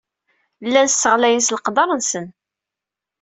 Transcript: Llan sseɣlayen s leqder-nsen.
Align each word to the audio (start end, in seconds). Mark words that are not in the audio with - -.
Llan 0.65 0.87
sseɣlayen 0.91 1.43
s 1.43 1.49
leqder-nsen. 1.55 2.27